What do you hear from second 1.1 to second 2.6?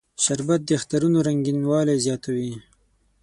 رنگینوالی زیاتوي